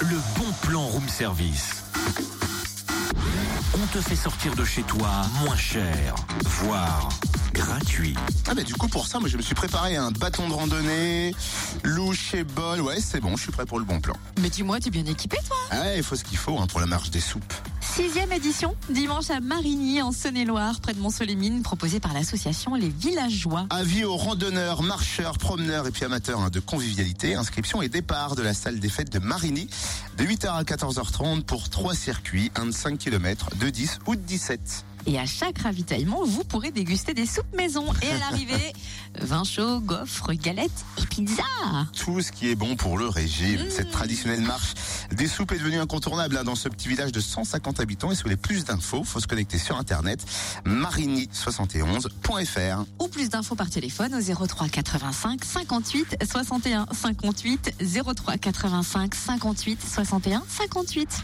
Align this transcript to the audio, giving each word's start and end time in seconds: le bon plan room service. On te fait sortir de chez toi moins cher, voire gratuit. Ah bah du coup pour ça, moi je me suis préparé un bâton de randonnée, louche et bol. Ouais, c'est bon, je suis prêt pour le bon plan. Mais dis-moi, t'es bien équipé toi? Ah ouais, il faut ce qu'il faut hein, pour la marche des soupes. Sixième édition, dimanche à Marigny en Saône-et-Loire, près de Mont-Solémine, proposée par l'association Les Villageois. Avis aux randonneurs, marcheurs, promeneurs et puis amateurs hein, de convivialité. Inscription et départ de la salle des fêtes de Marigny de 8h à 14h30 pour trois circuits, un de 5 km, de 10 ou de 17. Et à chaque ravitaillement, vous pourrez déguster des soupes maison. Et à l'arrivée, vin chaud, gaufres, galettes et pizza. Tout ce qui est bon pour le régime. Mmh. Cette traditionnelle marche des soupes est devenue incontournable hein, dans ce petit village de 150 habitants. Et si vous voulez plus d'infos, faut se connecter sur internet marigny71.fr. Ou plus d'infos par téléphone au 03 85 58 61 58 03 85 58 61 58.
le 0.00 0.16
bon 0.36 0.52
plan 0.62 0.82
room 0.86 1.08
service. 1.08 1.84
On 3.74 3.86
te 3.86 4.00
fait 4.00 4.16
sortir 4.16 4.54
de 4.54 4.64
chez 4.64 4.82
toi 4.82 5.08
moins 5.44 5.56
cher, 5.56 6.14
voire 6.44 7.08
gratuit. 7.52 8.14
Ah 8.48 8.54
bah 8.54 8.62
du 8.62 8.74
coup 8.74 8.88
pour 8.88 9.06
ça, 9.06 9.20
moi 9.20 9.28
je 9.28 9.36
me 9.36 9.42
suis 9.42 9.54
préparé 9.54 9.96
un 9.96 10.10
bâton 10.10 10.48
de 10.48 10.54
randonnée, 10.54 11.34
louche 11.82 12.34
et 12.34 12.44
bol. 12.44 12.80
Ouais, 12.80 13.00
c'est 13.00 13.20
bon, 13.20 13.36
je 13.36 13.42
suis 13.42 13.52
prêt 13.52 13.66
pour 13.66 13.78
le 13.78 13.84
bon 13.84 14.00
plan. 14.00 14.14
Mais 14.40 14.50
dis-moi, 14.50 14.80
t'es 14.80 14.90
bien 14.90 15.06
équipé 15.06 15.38
toi? 15.46 15.56
Ah 15.70 15.80
ouais, 15.80 15.98
il 15.98 16.02
faut 16.02 16.16
ce 16.16 16.24
qu'il 16.24 16.38
faut 16.38 16.58
hein, 16.58 16.66
pour 16.66 16.80
la 16.80 16.86
marche 16.86 17.10
des 17.10 17.20
soupes. 17.20 17.54
Sixième 17.96 18.32
édition, 18.32 18.74
dimanche 18.90 19.30
à 19.30 19.38
Marigny 19.38 20.02
en 20.02 20.10
Saône-et-Loire, 20.10 20.80
près 20.80 20.94
de 20.94 20.98
Mont-Solémine, 20.98 21.62
proposée 21.62 22.00
par 22.00 22.12
l'association 22.12 22.74
Les 22.74 22.88
Villageois. 22.88 23.66
Avis 23.70 24.02
aux 24.02 24.16
randonneurs, 24.16 24.82
marcheurs, 24.82 25.38
promeneurs 25.38 25.86
et 25.86 25.92
puis 25.92 26.04
amateurs 26.04 26.40
hein, 26.40 26.50
de 26.50 26.58
convivialité. 26.58 27.36
Inscription 27.36 27.82
et 27.82 27.88
départ 27.88 28.34
de 28.34 28.42
la 28.42 28.52
salle 28.52 28.80
des 28.80 28.88
fêtes 28.88 29.12
de 29.12 29.20
Marigny 29.20 29.68
de 30.18 30.24
8h 30.24 30.48
à 30.48 30.64
14h30 30.64 31.44
pour 31.44 31.68
trois 31.68 31.94
circuits, 31.94 32.50
un 32.56 32.66
de 32.66 32.72
5 32.72 32.98
km, 32.98 33.50
de 33.60 33.70
10 33.70 34.00
ou 34.08 34.16
de 34.16 34.20
17. 34.22 34.84
Et 35.06 35.18
à 35.18 35.26
chaque 35.26 35.58
ravitaillement, 35.58 36.24
vous 36.24 36.44
pourrez 36.44 36.70
déguster 36.70 37.12
des 37.14 37.26
soupes 37.26 37.52
maison. 37.54 37.84
Et 38.02 38.10
à 38.10 38.18
l'arrivée, 38.18 38.72
vin 39.20 39.44
chaud, 39.44 39.80
gaufres, 39.80 40.32
galettes 40.32 40.84
et 40.98 41.06
pizza. 41.06 41.42
Tout 41.92 42.22
ce 42.22 42.32
qui 42.32 42.50
est 42.50 42.54
bon 42.54 42.76
pour 42.76 42.98
le 42.98 43.08
régime. 43.08 43.66
Mmh. 43.66 43.70
Cette 43.70 43.90
traditionnelle 43.90 44.40
marche 44.40 44.74
des 45.12 45.28
soupes 45.28 45.52
est 45.52 45.58
devenue 45.58 45.78
incontournable 45.78 46.38
hein, 46.38 46.44
dans 46.44 46.54
ce 46.54 46.68
petit 46.68 46.88
village 46.88 47.12
de 47.12 47.20
150 47.20 47.80
habitants. 47.80 48.10
Et 48.10 48.14
si 48.14 48.22
vous 48.22 48.28
voulez 48.28 48.36
plus 48.36 48.64
d'infos, 48.64 49.04
faut 49.04 49.20
se 49.20 49.26
connecter 49.26 49.58
sur 49.58 49.76
internet 49.76 50.24
marigny71.fr. 50.64 52.84
Ou 53.00 53.08
plus 53.08 53.28
d'infos 53.28 53.54
par 53.54 53.70
téléphone 53.70 54.14
au 54.14 54.46
03 54.46 54.68
85 54.68 55.44
58 55.44 56.16
61 56.24 56.86
58 56.92 57.74
03 58.14 58.38
85 58.38 59.14
58 59.14 59.80
61 59.82 60.42
58. 60.48 61.22